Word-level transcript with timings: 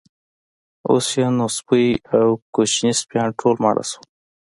اوس 0.89 1.07
یې 1.19 1.27
نو 1.37 1.45
سپۍ 1.57 1.87
او 2.17 2.27
کوچني 2.53 2.91
سپیان 3.01 3.29
ټول 3.39 3.55
ماړه 3.63 3.83
شول. 3.89 4.05